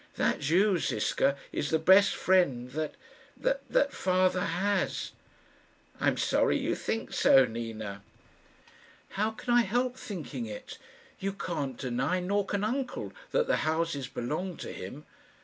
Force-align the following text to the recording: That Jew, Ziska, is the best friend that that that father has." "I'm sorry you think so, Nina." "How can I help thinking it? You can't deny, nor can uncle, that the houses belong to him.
That 0.15 0.39
Jew, 0.39 0.79
Ziska, 0.79 1.37
is 1.51 1.69
the 1.69 1.77
best 1.77 2.15
friend 2.15 2.71
that 2.71 2.95
that 3.37 3.61
that 3.69 3.93
father 3.93 4.43
has." 4.45 5.11
"I'm 5.99 6.17
sorry 6.17 6.57
you 6.57 6.73
think 6.73 7.13
so, 7.13 7.45
Nina." 7.45 8.01
"How 9.09 9.29
can 9.29 9.53
I 9.53 9.61
help 9.61 9.95
thinking 9.95 10.47
it? 10.47 10.79
You 11.19 11.33
can't 11.33 11.77
deny, 11.77 12.19
nor 12.19 12.47
can 12.47 12.63
uncle, 12.63 13.13
that 13.31 13.45
the 13.45 13.57
houses 13.57 14.07
belong 14.07 14.57
to 14.57 14.71
him. 14.73 15.05